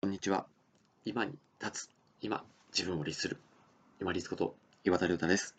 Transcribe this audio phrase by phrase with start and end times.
[0.00, 0.46] こんにちは。
[1.04, 1.90] 今に立つ。
[2.20, 3.36] 今、自分を律する。
[4.00, 5.56] 今律こと岩田亮太です。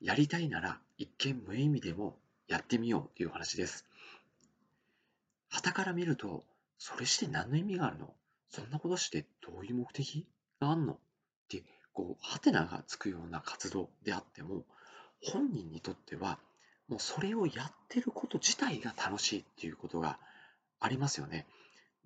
[0.00, 2.14] やりたいなら一見無意味でも
[2.46, 3.84] やってみようという話です。
[5.48, 6.44] 旗から見ると、
[6.78, 8.14] それして何の意味があるの？
[8.48, 10.24] そんなことしてどういう目的？
[10.60, 10.92] があんの？
[10.92, 10.96] っ
[11.48, 14.62] て、こう、ハテナがつくような活動であっても、
[15.20, 16.38] 本人にとっては、
[16.86, 20.20] もうそれをやってること自体が楽しいっていうことが
[20.78, 21.48] ありますよね。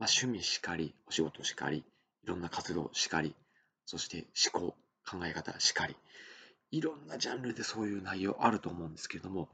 [0.05, 3.35] まあ、趣味しかり、お仕事しかり、いろんな活動しかり、
[3.87, 4.77] そして思考、
[5.11, 5.97] 考え方しかり、
[6.73, 9.49] いろんなジャンルでそういう内容あると思うんですけれども、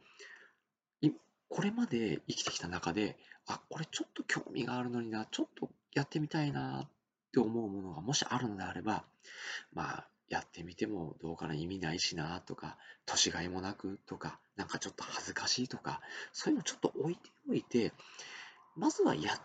[1.48, 6.88] これまで生きてきた中で、あ、これちょっと興味があるのにな、ちょっとやってみたいなっ
[7.32, 9.04] て思うものがもしあるのであれば、
[9.73, 12.76] まあ、やってみてもどうかな意味ないしなとか、
[13.06, 16.01] 年がいもなくとか、なんかちょっと恥ずかしいとか、
[16.32, 17.92] そういうのちょっと置いておいて、
[18.74, 19.40] まずはやっ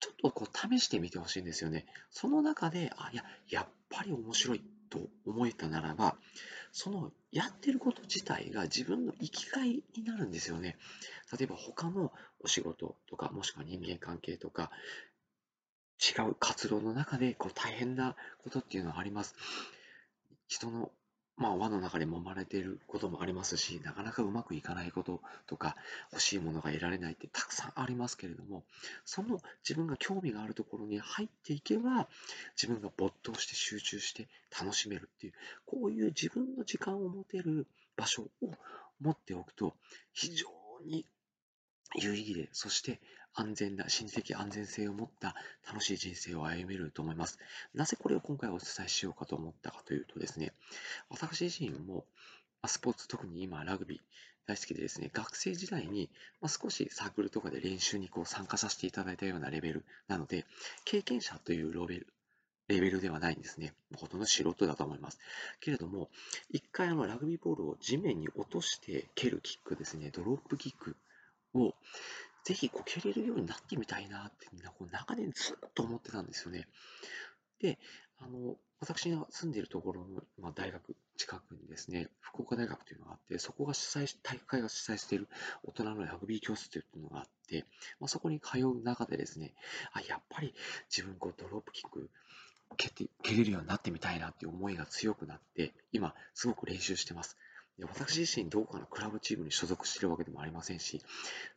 [0.00, 1.86] ちょっとこう試してみてほしいんですよね。
[2.10, 6.16] その中で、あ、いや、やっぱり面白いと思えたならば、
[6.72, 10.78] そのやってること自体が自分の生きがいになるんですよね。
[11.38, 14.70] 例えば他のお仕事とか、もしくは人間関係とか、
[16.00, 19.34] 違う活動の中でこう大変なことっていうのはあります。
[20.48, 20.90] 人の
[21.40, 25.74] まあ、輪の中に揉まれていることもありますし、なかなかうまくいかないこととか、
[26.12, 28.62] 欲しいものが得られないってたくさんありますけれども、
[29.06, 32.08] その自分が興味があるところに入っていけば、
[32.60, 34.28] 自分が没頭して集中して
[34.60, 35.32] 楽しめるっていう、
[35.64, 38.50] こういう自分の時間を持てる場所を
[39.00, 39.74] 持っておくと、
[40.12, 40.46] 非常
[40.84, 41.06] に
[41.96, 43.00] 有意義で、そして
[43.34, 45.34] 安全な、心理的安全性を持った
[45.66, 47.38] 楽しい人生を歩めると思います。
[47.74, 50.52] なぜこれを今回お伝えしようかと思ったかというとですね、
[51.08, 52.04] 私自身も
[52.66, 54.00] スポーツ、特に今ラグビー
[54.46, 56.10] 大好きでですね、学生時代に
[56.46, 60.44] 少しサークルとかで練習にこう参加させていただいたようなレベルなので、
[60.84, 62.06] 経験者というレベル
[62.70, 63.72] レベルではないんですね。
[63.96, 65.18] ほとんど素人だと思います。
[65.58, 66.08] けれども、
[66.50, 70.96] 一回あのラグビーボールを地面に落として蹴るキックですね、ドロップキック
[71.54, 71.74] を
[72.44, 76.66] ぜひこう蹴れるようになってみたいなってみんなこう長年ずっと思ってたんですよね。
[77.60, 77.78] で、
[78.18, 85.28] あの、私が住んでいるところの、まあ、大学近くにですね、福岡大学というのがあって、そこが主催し、体育会が主催している
[85.64, 87.66] 大人のラグビー教室というのがあって、
[88.00, 89.52] まあ、そこに通う中でですね、
[89.92, 90.54] あ、やっぱり
[90.90, 92.08] 自分こうドロップキック
[92.76, 97.36] 蹴って蹴れるようになってみたいなっていう思いが強くなって、今すごく練習してます。
[97.82, 101.02] 私自身どこかのクラブチームに所属しているわけでもありませんし、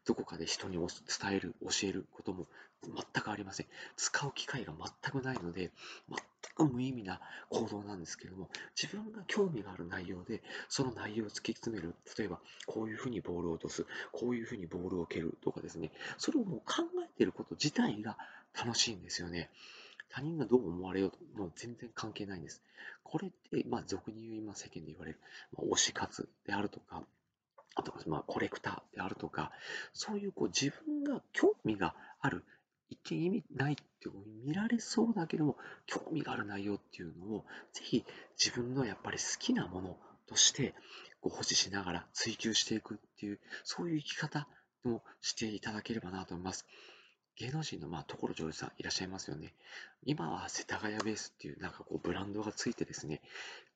[0.06, 0.88] どこかで人に伝
[1.32, 2.48] える、教えることも
[2.84, 3.66] 全くありません。
[3.96, 5.72] 使う機会が全くないので、
[6.10, 8.50] 全く無意味な行動なんですけれども、
[8.82, 11.96] 自分が興味がある内容で、その内容を突き詰める。
[12.18, 18.18] 例えば、こういうふうにボールを落とす、こういうふうにボールを蹴るとかですね、それをもう考えていること自体が
[18.54, 19.50] 楽しいんですよね。
[20.14, 22.62] 他人がどう思われようと、もう全然関係ないんです。
[23.04, 25.20] これって、まあ、俗に言う今世間で言われる、
[25.58, 27.04] まあ、推し活であるとか、
[27.76, 29.52] あと、まあ、コレクターであるとか、
[29.92, 32.44] そういうこう自分が興味がある、
[32.90, 33.84] 一見意味ないって
[34.46, 35.58] 見られそうだけども、
[35.88, 38.06] 興味がある内容っていうのを、ぜひ
[38.38, 39.98] 自分のやっぱり好きなもの
[40.28, 40.76] として、
[41.22, 44.48] こう保持しながら追求していくっていう、そういう生き方
[44.84, 46.68] もしていただければなと思います。
[47.38, 49.54] 芸能人のまあ所ジョージさんいらっしゃいますよね。
[50.06, 53.22] 今は世田谷ベースっていうなんかこうブランドがついてですね、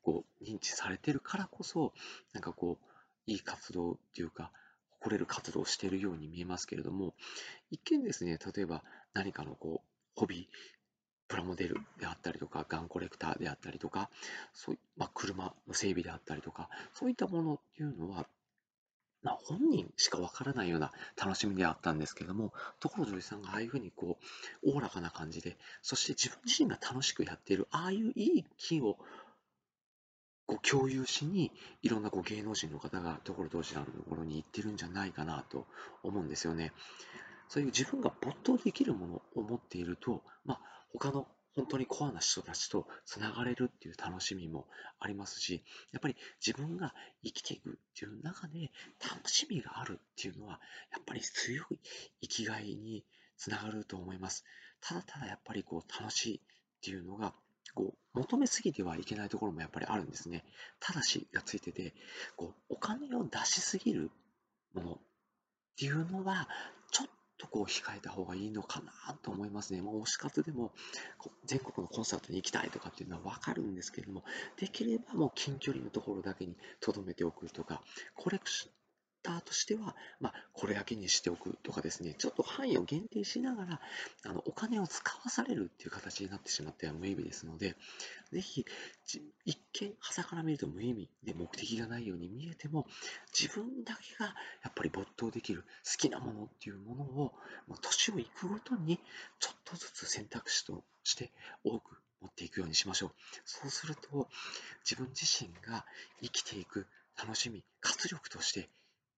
[0.03, 1.94] こう認知されてるからこそ、
[2.34, 2.85] なんかこう、
[3.25, 4.51] いい活動っていうか、
[5.00, 7.13] 誇れる活動をしているように見えますけれども、
[7.72, 10.78] 一見ですね、例えば何かのこう、ホビー、
[11.28, 14.09] プラモデルであったりとか、ガンコレクターであったりとか、
[14.53, 18.28] そういう、まあ、車の整備であったりとか、そういったものっていうのは、
[19.23, 24.19] まあ、本人しかわからないような楽しみであったんですけども、所ジョージさんがああいうふうにこ
[24.63, 28.97] う、おおらかな感じで、そして自分自身が楽しくやっている、ああいういい気を
[30.45, 31.51] こう共有しに、
[31.81, 35.67] いろんなこう芸能人の方が所ジョージさんのところに行ってるんじゃないかなと
[36.03, 36.72] 思うんですよね。
[37.50, 40.61] そういう自分が没頭できるものを持っていると、まあ、
[40.94, 41.27] 他の
[41.57, 44.68] 本当にコアな人たちとつながれるっていう楽しみも
[45.00, 46.15] ありますし、やっぱり
[46.45, 46.94] 自分が
[47.24, 48.71] 生きていくっていう中で
[49.04, 50.59] 楽しみがあるっていうのは、
[50.92, 51.80] やっぱり強い
[52.21, 53.04] 生きがいに
[53.38, 54.45] つながると思います。
[54.81, 56.39] ただただやっぱりこう楽しいっ
[56.83, 57.33] ていうのが、
[57.74, 60.45] こう求めすぎてはいけないところもやっぱりあるんですね。
[60.80, 61.95] ただしがついてて、
[62.36, 64.12] こうお金を出しすぎる
[64.75, 64.98] ものっ
[65.80, 66.48] ていうのは、
[67.38, 69.81] とこを控えた方がいいのかなと思いますね。
[69.81, 70.72] もう、推し活でも
[71.45, 74.24] 全国のコンサートに行きたいとかっていうのはわかるんですけれども、
[74.57, 77.81] できればもう近距離のところだけに留めておくとか、
[78.16, 78.72] コレクション
[79.27, 83.81] ターとしては、まあ、これだけにしておくとかですね、ちょっと範囲を限定しながら、
[84.25, 87.75] あのお金を使わされるっていう形になってしまっては無意味ですので、
[88.31, 88.65] ぜひ、
[89.45, 92.88] 一見、朝から見ると無意味で目的がないように見えても、
[93.38, 94.27] 自分だけが
[94.63, 97.33] やっぱり没頭できる好きなものっていうものを、
[97.68, 98.97] まあ、年をいくごとに
[99.39, 101.31] ちょっとずつ選択肢として
[101.65, 103.12] 多く持っていくようにしましょう。
[103.44, 104.30] そうすると、
[104.89, 105.85] 自分自身が
[106.21, 106.88] 生きていく
[107.18, 108.69] 楽しみ、活力として、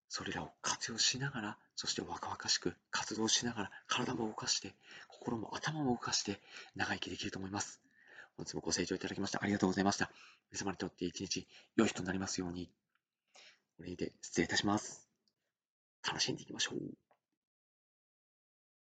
[0.09, 4.73] それらを活用しながら、そして若々しく活動しながら、体も動かして、
[5.07, 6.41] 心も頭も動かして、
[6.75, 7.79] 長生きできると思います。
[8.35, 10.09] 本日もご清聴いただきましてありがとうございました。
[10.51, 12.69] 皆様にとって一日良い日となりますように。
[13.77, 15.07] これにて失礼いたします。
[16.07, 17.08] 楽しんでいきましょう。